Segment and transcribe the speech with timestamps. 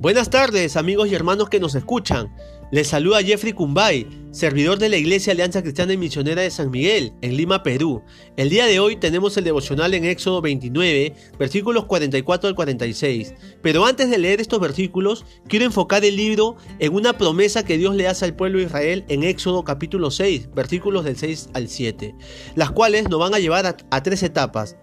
[0.00, 2.34] Buenas tardes amigos y hermanos que nos escuchan.
[2.72, 7.12] Les saluda Jeffrey Cumbay, servidor de la Iglesia Alianza Cristiana y Misionera de San Miguel,
[7.20, 8.02] en Lima, Perú.
[8.38, 13.34] El día de hoy tenemos el devocional en Éxodo 29, versículos 44 al 46.
[13.60, 17.94] Pero antes de leer estos versículos, quiero enfocar el libro en una promesa que Dios
[17.94, 22.14] le hace al pueblo de Israel en Éxodo capítulo 6, versículos del 6 al 7,
[22.54, 24.76] las cuales nos van a llevar a, a tres etapas.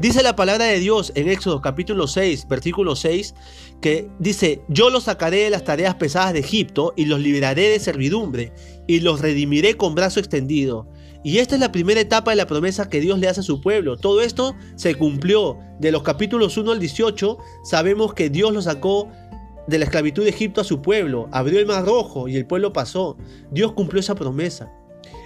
[0.00, 3.34] Dice la palabra de Dios en Éxodo capítulo 6, versículo 6,
[3.82, 7.78] que dice, yo los sacaré de las tareas pesadas de Egipto y los liberaré de
[7.78, 8.54] servidumbre
[8.86, 10.88] y los redimiré con brazo extendido.
[11.22, 13.60] Y esta es la primera etapa de la promesa que Dios le hace a su
[13.60, 13.98] pueblo.
[13.98, 15.58] Todo esto se cumplió.
[15.80, 19.06] De los capítulos 1 al 18 sabemos que Dios lo sacó
[19.66, 22.72] de la esclavitud de Egipto a su pueblo, abrió el mar rojo y el pueblo
[22.72, 23.18] pasó.
[23.50, 24.72] Dios cumplió esa promesa.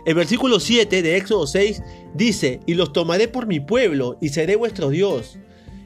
[0.05, 1.83] El versículo 7 de Éxodo 6
[2.15, 5.39] dice, y los tomaré por mi pueblo y seré vuestro Dios.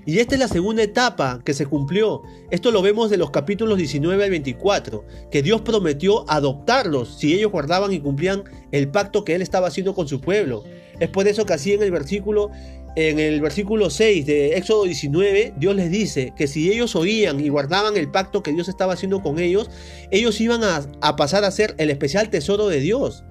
[0.07, 2.23] Y esta es la segunda etapa que se cumplió.
[2.51, 7.53] Esto lo vemos de los capítulos 19 al 24, que Dios prometió adoptarlos si ellos
[7.53, 10.65] guardaban y cumplían el pacto que él estaba haciendo con su pueblo.
[10.99, 12.51] Es por eso que así en el versículo
[12.97, 17.49] en el versículo 6 de Éxodo 19, Dios les dice que si ellos oían y
[17.49, 19.71] guardaban el pacto que Dios estaba haciendo con ellos,
[20.11, 23.23] ellos iban a, a pasar a ser el especial tesoro de Dios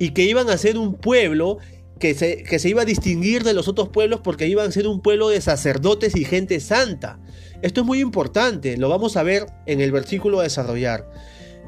[0.00, 1.58] y que iban a ser un pueblo
[2.00, 4.88] que se, que se, iba a distinguir de los otros pueblos porque iban a ser
[4.88, 7.20] un pueblo de sacerdotes y gente santa.
[7.60, 11.06] Esto es muy importante, lo vamos a ver en el versículo a desarrollar.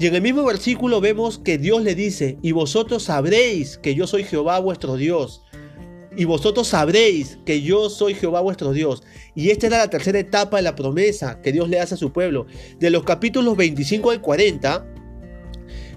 [0.01, 4.07] Y en el mismo versículo vemos que Dios le dice, y vosotros sabréis que yo
[4.07, 5.43] soy Jehová vuestro Dios.
[6.17, 9.03] Y vosotros sabréis que yo soy Jehová vuestro Dios.
[9.35, 12.13] Y esta era la tercera etapa de la promesa que Dios le hace a su
[12.13, 12.47] pueblo.
[12.79, 14.87] De los capítulos 25 al 40,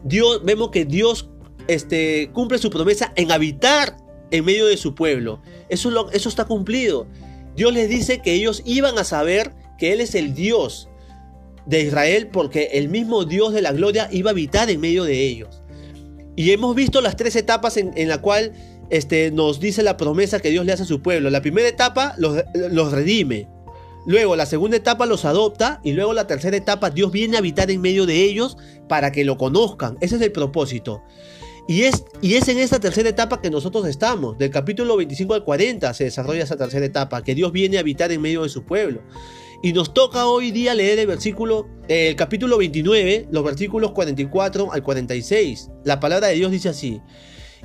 [0.03, 1.29] Dios, vemos que Dios
[1.67, 3.97] este, cumple su promesa en habitar
[4.31, 5.41] en medio de su pueblo.
[5.69, 7.07] Eso, eso está cumplido.
[7.55, 10.89] Dios les dice que ellos iban a saber que Él es el Dios
[11.65, 15.25] de Israel porque el mismo Dios de la gloria iba a habitar en medio de
[15.25, 15.61] ellos.
[16.35, 18.53] Y hemos visto las tres etapas en, en la cual
[18.89, 21.29] este, nos dice la promesa que Dios le hace a su pueblo.
[21.29, 23.47] La primera etapa los, los redime.
[24.05, 27.71] Luego la segunda etapa los adopta y luego la tercera etapa Dios viene a habitar
[27.71, 29.97] en medio de ellos para que lo conozcan.
[30.01, 31.01] Ese es el propósito.
[31.67, 34.37] Y es, y es en esta tercera etapa que nosotros estamos.
[34.37, 38.11] Del capítulo 25 al 40 se desarrolla esa tercera etapa, que Dios viene a habitar
[38.11, 39.01] en medio de su pueblo.
[39.63, 44.83] Y nos toca hoy día leer el versículo, el capítulo 29, los versículos 44 al
[44.83, 45.71] 46.
[45.83, 47.01] La palabra de Dios dice así: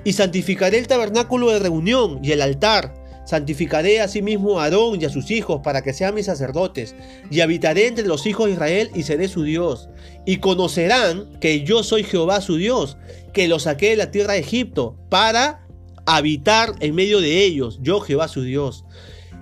[0.02, 2.99] Y santificaré el tabernáculo de reunión y el altar
[3.30, 6.96] Santificaré asimismo a Aarón y a sus hijos para que sean mis sacerdotes,
[7.30, 9.88] y habitaré entre los hijos de Israel y seré su Dios.
[10.26, 12.96] Y conocerán que yo soy Jehová su Dios,
[13.32, 15.64] que los saqué de la tierra de Egipto, para
[16.06, 18.84] habitar en medio de ellos, yo Jehová su Dios.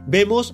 [0.07, 0.53] Vemos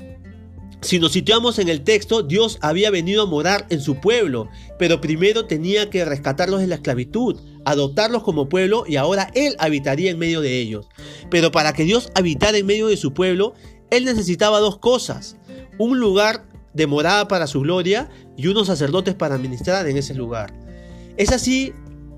[0.84, 5.00] si nos situamos en el texto, Dios había venido a morar en su pueblo, pero
[5.00, 10.18] primero tenía que rescatarlos de la esclavitud, adoptarlos como pueblo y ahora Él habitaría en
[10.18, 10.86] medio de ellos.
[11.30, 13.54] Pero para que Dios habitara en medio de su pueblo,
[13.90, 15.36] Él necesitaba dos cosas,
[15.78, 20.52] un lugar de morada para su gloria y unos sacerdotes para ministrar en ese lugar.
[21.16, 21.72] Es así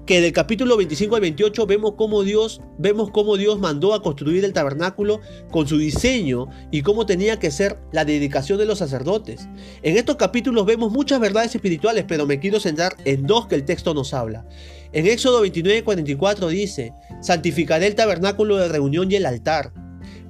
[0.07, 4.45] que del capítulo 25 al 28 vemos cómo Dios, vemos cómo Dios mandó a construir
[4.45, 9.49] el tabernáculo con su diseño y cómo tenía que ser la dedicación de los sacerdotes.
[9.83, 13.65] En estos capítulos vemos muchas verdades espirituales, pero me quiero centrar en dos que el
[13.65, 14.47] texto nos habla.
[14.93, 19.73] En Éxodo 29 44 dice, santificaré el tabernáculo de reunión y el altar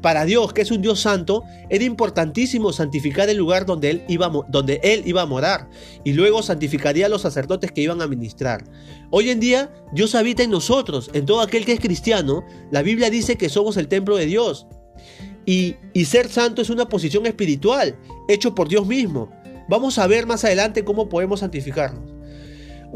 [0.01, 4.31] para Dios, que es un Dios santo, era importantísimo santificar el lugar donde él, iba,
[4.49, 5.69] donde él iba a morar
[6.05, 8.65] y luego santificaría a los sacerdotes que iban a ministrar.
[9.11, 12.45] Hoy en día, Dios habita en nosotros, en todo aquel que es cristiano.
[12.71, 14.67] La Biblia dice que somos el templo de Dios.
[15.45, 17.97] Y, y ser santo es una posición espiritual,
[18.29, 19.31] hecho por Dios mismo.
[19.69, 22.16] Vamos a ver más adelante cómo podemos santificarnos.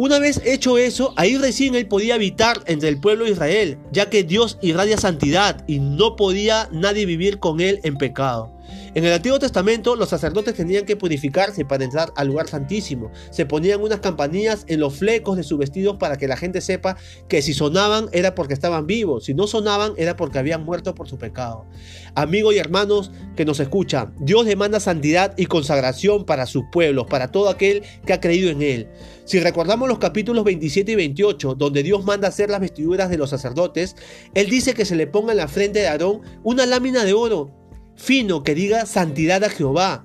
[0.02, 4.08] Una vez hecho eso, ahí recién él podía habitar entre el pueblo de Israel, ya
[4.08, 8.50] que Dios irradia santidad y no podía nadie vivir con él en pecado.
[8.94, 13.10] En el Antiguo Testamento los sacerdotes tenían que purificarse para entrar al lugar santísimo.
[13.30, 16.96] Se ponían unas campanillas en los flecos de sus vestidos para que la gente sepa
[17.28, 21.08] que si sonaban era porque estaban vivos, si no sonaban era porque habían muerto por
[21.08, 21.66] su pecado.
[22.14, 27.30] Amigos y hermanos que nos escuchan, Dios demanda santidad y consagración para sus pueblos, para
[27.30, 28.88] todo aquel que ha creído en Él.
[29.24, 33.30] Si recordamos los capítulos 27 y 28, donde Dios manda hacer las vestiduras de los
[33.30, 33.94] sacerdotes,
[34.34, 37.59] Él dice que se le ponga en la frente de Aarón una lámina de oro
[38.00, 40.04] fino que diga santidad a Jehová.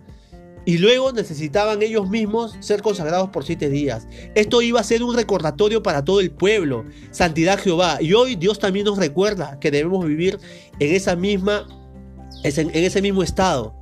[0.68, 4.08] Y luego necesitaban ellos mismos ser consagrados por siete días.
[4.34, 6.86] Esto iba a ser un recordatorio para todo el pueblo.
[7.12, 8.00] Santidad a Jehová.
[8.02, 10.40] Y hoy Dios también nos recuerda que debemos vivir
[10.80, 11.68] en esa misma,
[12.44, 13.76] en ese mismo estado.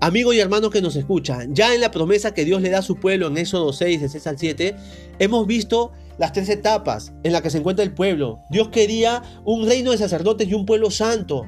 [0.00, 2.82] Amigos y hermanos que nos escuchan, ya en la promesa que Dios le da a
[2.82, 4.76] su pueblo en Éxodo 6, de 6 al 7,
[5.20, 8.40] hemos visto las tres etapas en las que se encuentra el pueblo.
[8.50, 11.46] Dios quería un reino de sacerdotes y un pueblo santo.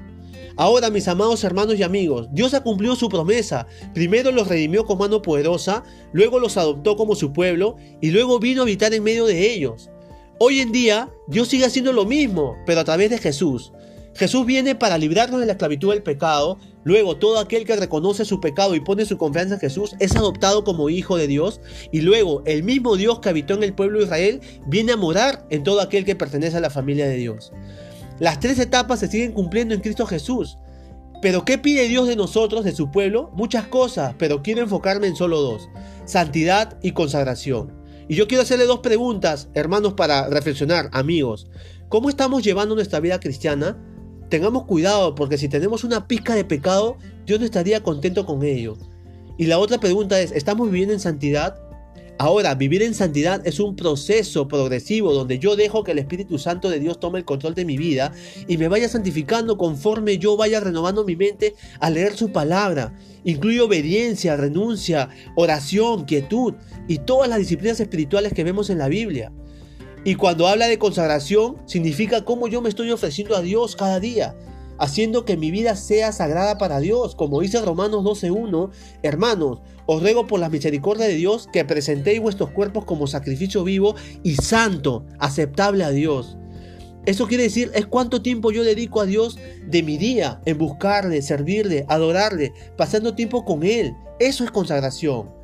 [0.56, 3.67] Ahora, mis amados hermanos y amigos, Dios ha cumplido su promesa.
[3.93, 5.82] Primero los redimió con mano poderosa,
[6.12, 9.91] luego los adoptó como su pueblo y luego vino a habitar en medio de ellos.
[10.38, 13.73] Hoy en día, Dios sigue haciendo lo mismo, pero a través de Jesús.
[14.14, 16.59] Jesús viene para librarnos de la esclavitud del pecado.
[16.85, 20.64] Luego, todo aquel que reconoce su pecado y pone su confianza en Jesús es adoptado
[20.64, 21.61] como hijo de Dios.
[21.93, 25.47] Y luego, el mismo Dios que habitó en el pueblo de Israel viene a morar
[25.50, 27.52] en todo aquel que pertenece a la familia de Dios.
[28.19, 30.59] Las tres etapas se siguen cumpliendo en Cristo Jesús.
[31.23, 33.31] Pero ¿qué pide Dios de nosotros, de su pueblo?
[33.35, 35.69] Muchas cosas, pero quiero enfocarme en solo dos.
[36.05, 37.73] Santidad y consagración.
[38.09, 41.49] Y yo quiero hacerle dos preguntas, hermanos, para reflexionar, amigos.
[41.89, 43.77] ¿Cómo estamos llevando nuestra vida cristiana?
[44.29, 46.97] Tengamos cuidado, porque si tenemos una pizca de pecado,
[47.27, 48.77] Dios no estaría contento con ello.
[49.39, 51.66] Y la otra pregunta es, ¿estamos viviendo en santidad?
[52.19, 56.71] Ahora, vivir en santidad es un proceso progresivo donde yo dejo que el Espíritu Santo
[56.71, 58.13] de Dios tome el control de mi vida
[58.49, 62.95] y me vaya santificando conforme yo vaya renovando mi mente al leer su palabra.
[63.25, 66.55] Incluye obediencia, renuncia, oración, quietud
[66.89, 69.31] y todas las disciplinas espirituales que vemos en la Biblia.
[70.03, 74.35] Y cuando habla de consagración, significa cómo yo me estoy ofreciendo a Dios cada día
[74.78, 78.70] haciendo que mi vida sea sagrada para Dios, como dice Romanos 12.1,
[79.02, 83.94] hermanos, os ruego por la misericordia de Dios que presentéis vuestros cuerpos como sacrificio vivo
[84.23, 86.37] y santo, aceptable a Dios.
[87.06, 91.23] Eso quiere decir es cuánto tiempo yo dedico a Dios de mi día en buscarle,
[91.23, 93.94] servirle, adorarle, pasando tiempo con Él.
[94.19, 95.36] Eso es consagración.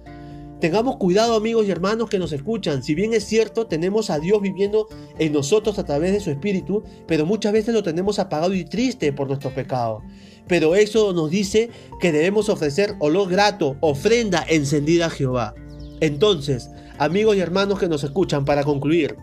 [0.62, 2.84] Tengamos cuidado amigos y hermanos que nos escuchan.
[2.84, 4.86] Si bien es cierto, tenemos a Dios viviendo
[5.18, 9.12] en nosotros a través de su Espíritu, pero muchas veces lo tenemos apagado y triste
[9.12, 10.04] por nuestro pecado.
[10.46, 15.52] Pero eso nos dice que debemos ofrecer olor grato, ofrenda encendida a Jehová.
[15.98, 19.16] Entonces, amigos y hermanos que nos escuchan, para concluir,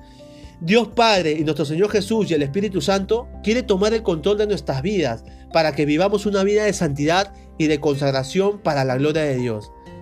[0.60, 4.48] Dios Padre y nuestro Señor Jesús y el Espíritu Santo quiere tomar el control de
[4.48, 9.22] nuestras vidas para que vivamos una vida de santidad y de consagración para la gloria
[9.22, 9.72] de Dios.